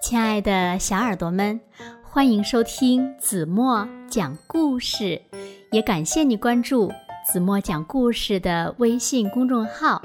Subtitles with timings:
[0.00, 1.60] 亲爱的小耳朵们，
[2.02, 5.20] 欢迎收听子墨讲故事，
[5.72, 6.92] 也感谢你关注
[7.26, 10.00] 子墨讲故事的微信公众号。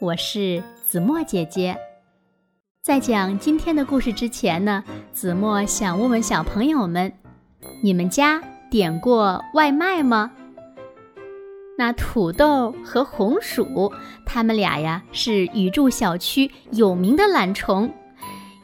[0.00, 1.76] 我是子墨姐姐。
[2.82, 7.12] 在讲今天的故事之前呢，子墨想问问小朋友们：
[7.82, 8.40] 你们家
[8.70, 10.30] 点过外卖吗？
[11.76, 13.92] 那土豆和红薯，
[14.24, 17.92] 他们俩呀是宇宙小区有名的懒虫。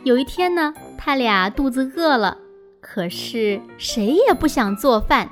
[0.03, 2.37] 有一天呢，他俩肚子饿了，
[2.81, 5.29] 可是谁也不想做饭，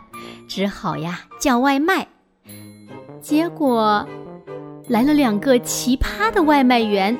[0.46, 2.06] 只好呀叫外卖。
[3.20, 4.06] 结果
[4.86, 7.16] 来了两个奇葩的外卖员，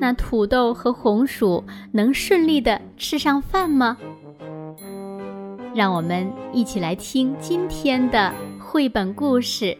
[0.00, 3.96] 那土豆和红薯能顺利的吃上饭吗？
[5.74, 9.66] 让我们一起来听今天的绘本故事《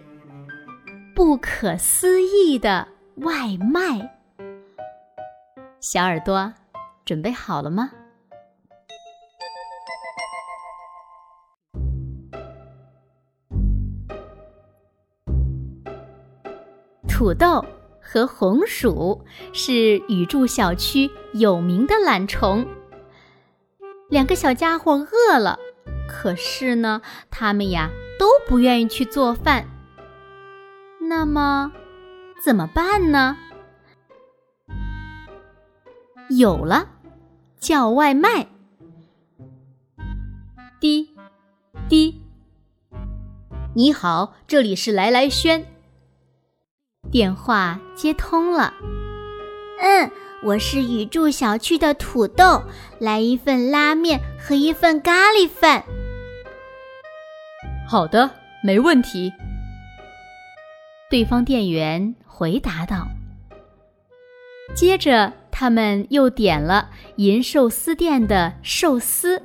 [1.14, 3.98] 不可思议的外卖》。
[5.80, 6.52] 小耳朵，
[7.04, 7.90] 准备好了吗？
[17.08, 17.64] 土豆
[18.00, 22.66] 和红薯是宇宙小区有名的懒虫。
[24.08, 25.58] 两个小家伙饿了，
[26.08, 29.66] 可是呢，他们呀都不愿意去做饭。
[31.00, 31.70] 那么，
[32.44, 33.36] 怎么办呢？
[36.30, 36.86] 有了，
[37.58, 38.46] 叫外卖。
[40.78, 41.08] 滴
[41.88, 42.20] 滴，
[43.74, 45.64] 你好，这里是来来轩。
[47.10, 48.74] 电话接通了。
[49.80, 50.10] 嗯，
[50.42, 52.62] 我是宇住小区的土豆，
[52.98, 55.82] 来一份拉面和一份咖喱饭。
[57.88, 58.30] 好的，
[58.62, 59.32] 没问题。
[61.08, 63.08] 对方店员回答道。
[64.74, 65.32] 接着。
[65.50, 69.42] 他们又点了银寿司店的寿司，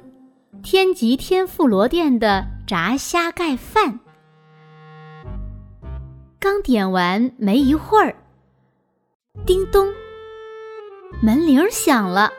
[0.61, 3.99] 天吉天妇罗店的炸虾盖饭。
[6.39, 8.15] 刚点完没一会儿，
[9.43, 9.91] 叮咚，
[11.19, 12.31] 门铃响了。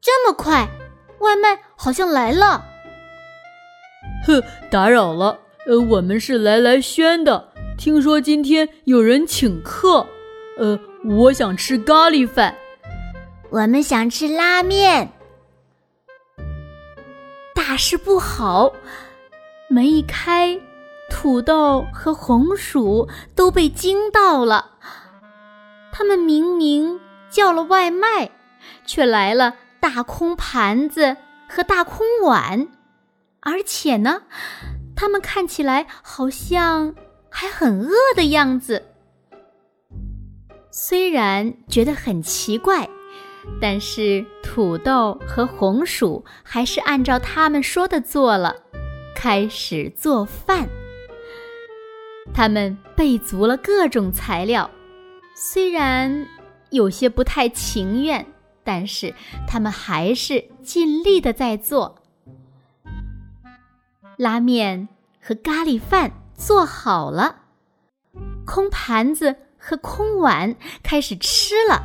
[0.00, 0.68] 这么快，
[1.18, 2.64] 外卖好像来了。
[4.24, 4.40] 哼，
[4.70, 10.06] 打扰了，呃，我们是来来轩的，听说今天有人请客，
[10.58, 10.78] 呃。
[11.04, 12.54] 我想吃咖喱饭，
[13.50, 15.12] 我们想吃拉面。
[17.54, 18.72] 大事不好！
[19.70, 20.60] 门一开，
[21.08, 24.72] 土豆和红薯都被惊到了。
[25.92, 28.30] 他们明明叫了外卖，
[28.84, 31.16] 却来了大空盘子
[31.48, 32.66] 和大空碗，
[33.40, 34.22] 而且呢，
[34.96, 36.94] 他们看起来好像
[37.30, 38.84] 还很饿的样子。
[40.70, 42.88] 虽然觉得很奇怪，
[43.60, 48.54] 但是土豆和红薯还是按照他们说的做了，
[49.14, 50.68] 开始做饭。
[52.34, 54.70] 他们备足了各种材料，
[55.34, 56.26] 虽然
[56.70, 58.24] 有些不太情愿，
[58.62, 59.14] 但是
[59.46, 61.96] 他们还是尽力的在做。
[64.18, 64.88] 拉面
[65.20, 67.36] 和咖喱饭做好了，
[68.44, 69.34] 空盘子。
[69.58, 71.84] 和空碗开始吃了，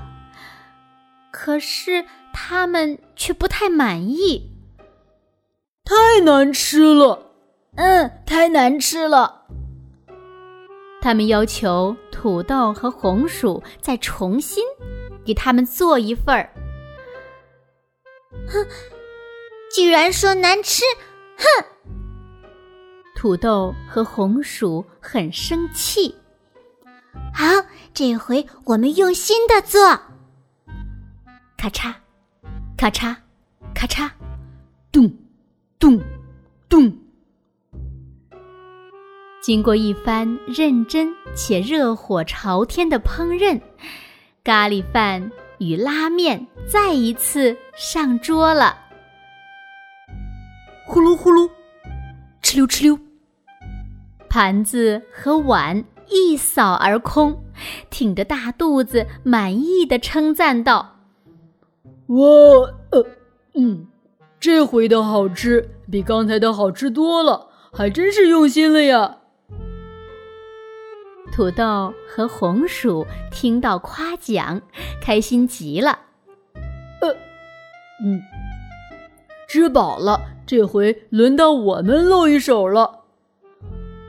[1.32, 4.52] 可是他们却不太满意。
[5.84, 7.32] 太难吃了，
[7.76, 9.42] 嗯，太难吃了。
[11.02, 14.64] 他们要求土豆和红薯再重新
[15.26, 16.50] 给他们做一份儿。
[18.48, 18.66] 哼，
[19.76, 20.84] 居然说难吃，
[21.38, 21.66] 哼！
[23.18, 26.16] 土豆和红薯很生气。
[27.34, 27.46] 好，
[27.94, 29.82] 这回我们用心的做。
[31.58, 31.94] 咔嚓，
[32.78, 33.16] 咔嚓，
[33.74, 34.10] 咔嚓，
[34.92, 35.12] 咚，
[35.80, 36.00] 咚，
[36.68, 36.92] 咚。
[39.42, 43.60] 经过一番认真且热火朝天的烹饪，
[44.44, 48.78] 咖喱饭与拉面再一次上桌了。
[50.86, 51.50] 呼噜呼噜，
[52.42, 53.00] 哧溜哧溜，
[54.30, 55.84] 盘子和碗。
[56.14, 57.44] 一扫而空，
[57.90, 60.98] 挺着大肚子，满意的称赞道
[62.08, 63.06] ：“我呃
[63.56, 63.88] 嗯，
[64.40, 69.18] 这回的好吃比刚才的好吃多了，还真是用心了呀！”
[71.34, 74.62] 土豆和红薯听到夸奖，
[75.02, 75.98] 开心极了。
[77.02, 77.10] 呃，
[78.06, 78.22] 嗯，
[79.48, 83.03] 吃饱了，这回轮到我们露一手了。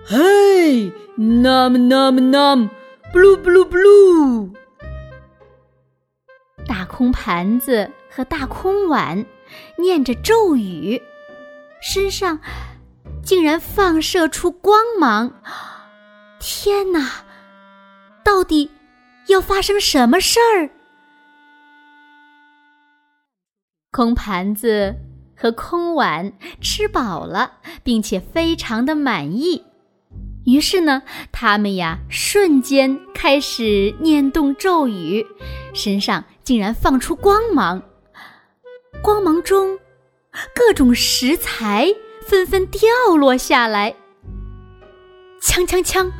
[0.06, 4.52] 嘿，num num num，blue blue blue。
[6.66, 9.24] 大空盘子和大空碗
[9.78, 11.00] 念着咒语，
[11.80, 12.38] 身上
[13.22, 15.40] 竟然放射出光芒。
[16.38, 17.24] 天哪！
[18.22, 18.70] 到底
[19.28, 20.68] 要发生什么事儿？
[23.90, 24.96] 空盘子
[25.34, 27.52] 和空碗吃饱了，
[27.82, 29.64] 并且非常的满意。
[30.44, 31.02] 于是呢，
[31.32, 35.26] 他们呀瞬间开始念动咒语，
[35.72, 37.82] 身上竟然放出光芒。
[39.02, 39.78] 光芒中，
[40.54, 41.88] 各种食材
[42.26, 43.94] 纷纷掉落下来。
[45.40, 46.10] 锵锵锵！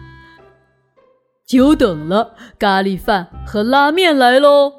[1.47, 4.73] 久等了，咖喱饭和拉面来喽！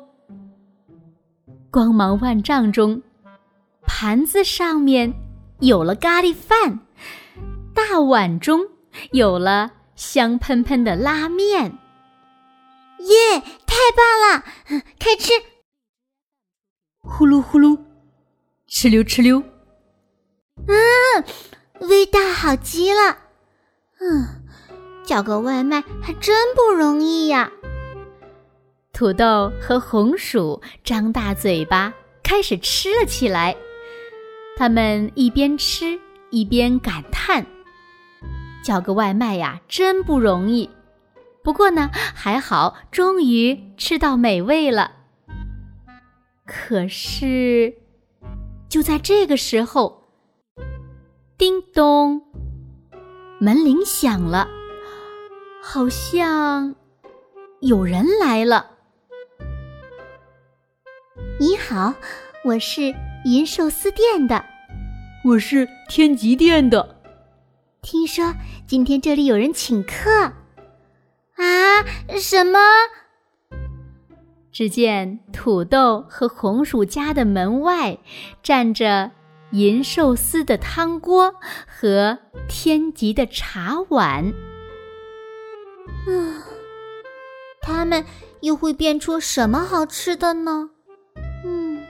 [1.69, 3.01] 光芒万丈中，
[3.85, 5.13] 盘子上面
[5.59, 6.79] 有了咖喱饭，
[7.73, 8.74] 大碗中。
[9.11, 11.77] 有了香喷喷的拉面，
[12.99, 13.41] 耶！
[13.65, 14.43] 太棒了，
[14.97, 15.31] 开吃！
[17.01, 17.77] 呼噜呼噜，
[18.69, 19.43] 哧溜哧溜，
[20.67, 23.17] 嗯，味道好极了。
[23.99, 24.43] 嗯，
[25.05, 27.51] 叫个外卖还真不容易呀。
[28.91, 31.93] 土豆和红薯张大嘴巴
[32.23, 33.55] 开始吃了起来，
[34.57, 35.99] 他们一边吃
[36.31, 37.45] 一边感叹。
[38.65, 40.67] 叫个外卖呀，真不容易。
[41.43, 44.91] 不过呢，还好，终于吃到美味了。
[46.47, 47.75] 可是，
[48.67, 50.05] 就在这个时候，
[51.37, 52.23] 叮咚，
[53.39, 54.47] 门铃响了，
[55.61, 56.73] 好像
[57.59, 58.71] 有人来了。
[61.39, 61.93] 你好，
[62.43, 62.95] 我是
[63.25, 64.43] 银寿司店的，
[65.23, 66.95] 我是天极店的。
[67.81, 68.33] 听说
[68.67, 70.09] 今天这里有人请客，
[71.35, 71.83] 啊？
[72.17, 72.59] 什么？
[74.51, 77.99] 只见土豆和红薯家的门外
[78.41, 79.11] 站着
[79.51, 81.35] 银寿司的汤锅
[81.67, 82.17] 和
[82.47, 84.33] 天吉的茶碗。
[86.07, 86.41] 啊，
[87.61, 88.03] 他们
[88.41, 90.71] 又会变出什么好吃的呢？
[91.45, 91.85] 嗯，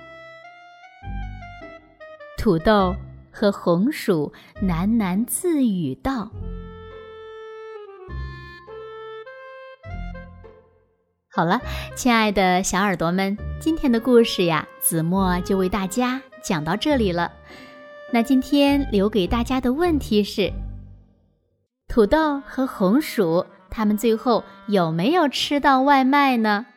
[2.38, 2.94] 土豆。
[3.38, 4.31] 和红薯
[4.62, 6.31] 喃喃自语道
[11.36, 11.60] ：“好了，
[11.98, 17.30] 亲爱的小耳朵们，今天的故事呀，子墨就为大家讲到这里了。
[18.14, 20.50] 那今天留给大家的问题是：
[21.90, 26.68] 土豆和红薯他们最后有没有吃到外卖呢？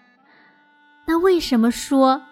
[1.07, 2.23] 那为什么说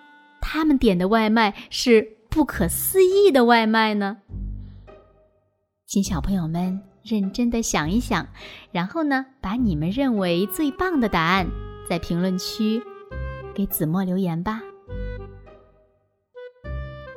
[0.40, 4.19] 他们点的外卖是？”不可思议的外卖呢，
[5.87, 8.26] 请小朋友们认真的想一想，
[8.72, 11.46] 然后呢，把你们认为最棒的答案
[11.88, 12.82] 在评论区
[13.54, 14.60] 给子墨留言吧。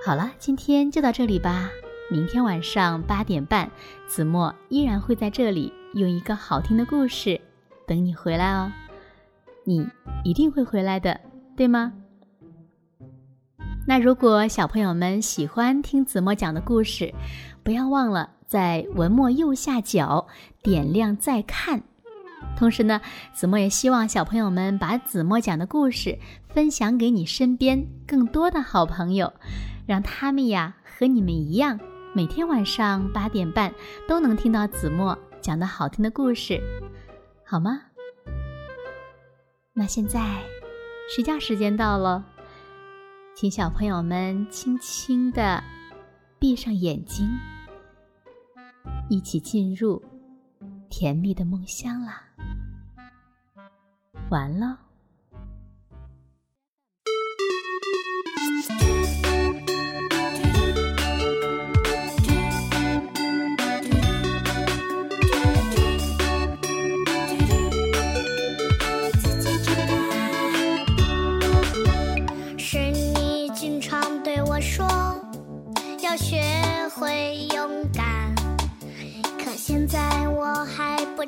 [0.05, 1.69] 好了，今天就到这里吧。
[2.11, 3.69] 明天晚上八点半，
[4.07, 7.39] 子墨依然会在这里用一个好听的故事
[7.85, 8.71] 等你回来哦。
[9.63, 9.87] 你
[10.23, 11.19] 一定会回来的，
[11.55, 11.93] 对吗？
[13.85, 17.13] 那如果小朋友们喜欢听子墨讲的故事，
[17.63, 20.27] 不要忘了在文末右下角
[20.63, 21.83] 点亮再看。
[22.59, 22.99] 同时呢，
[23.31, 26.19] 子墨也希望小朋友们把子墨讲的故事
[26.49, 29.31] 分享给你身边更多的好朋友，
[29.87, 31.79] 让他们呀和你们一样，
[32.13, 33.73] 每天晚上八点半
[34.09, 36.61] 都能听到子墨讲的好听的故事，
[37.45, 37.79] 好吗？
[39.71, 40.19] 那现在
[41.15, 42.25] 睡觉时间到了。
[43.37, 45.63] 请小朋友们轻轻地
[46.37, 47.25] 闭上眼睛，
[49.09, 50.03] 一起进入
[50.89, 52.23] 甜蜜的梦乡啦！
[54.29, 54.79] 完了。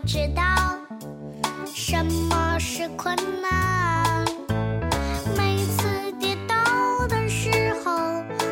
[0.06, 0.44] 知道
[1.74, 4.26] 什么是困难。
[5.38, 7.92] 每次跌倒的时候，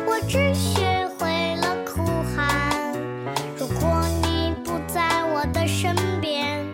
[0.06, 2.02] 我只学会了哭
[2.34, 2.94] 喊。
[3.58, 6.64] 如果你不在我的身边，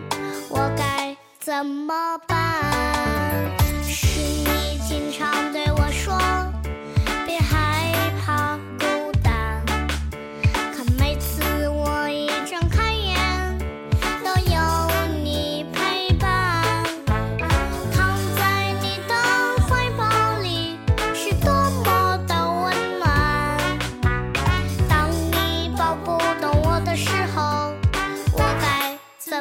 [0.47, 2.63] 我该怎么办？
[3.83, 6.15] 是你经常对我说。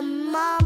[0.02, 0.65] Mom.